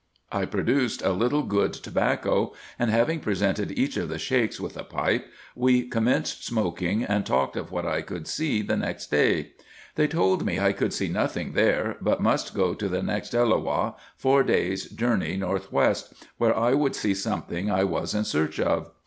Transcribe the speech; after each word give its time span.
I 0.31 0.45
produced 0.45 1.03
a 1.03 1.11
little 1.11 1.43
good 1.43 1.73
tobacco, 1.73 2.53
and 2.79 2.89
having 2.89 3.19
presented 3.19 3.77
each 3.77 3.97
of 3.97 4.09
the 4.09 4.17
Sheiks 4.17 4.59
with 4.59 4.75
a 4.75 4.83
pipe, 4.83 5.27
we 5.55 5.83
commenced 5.87 6.43
smoking, 6.43 7.03
and 7.03 7.23
talked 7.23 7.55
of 7.55 7.71
what 7.71 7.85
I 7.85 8.01
could 8.01 8.27
see 8.27 8.63
the 8.63 8.75
next 8.77 9.11
day. 9.11 9.51
They 9.93 10.07
told 10.07 10.43
me 10.43 10.59
I 10.59 10.73
could 10.73 10.91
see 10.91 11.07
nothing 11.07 11.51
there, 11.53 11.97
but 12.01 12.19
must 12.19 12.55
go 12.55 12.73
to 12.73 12.89
the 12.89 13.03
next 13.03 13.33
EUoah, 13.33 13.93
four 14.17 14.41
days' 14.41 14.85
journey 14.89 15.37
north 15.37 15.71
west, 15.71 16.13
where 16.39 16.51
406 16.55 17.03
RESEARCHES 17.05 17.25
AND 17.27 17.33
OPERATIONS 17.43 17.69
I 17.71 17.79
would 17.79 17.83
see 17.83 17.83
something 17.83 17.83
I 17.83 17.83
was 18.01 18.15
in 18.15 18.23
search 18.23 18.59
of. 18.59 18.89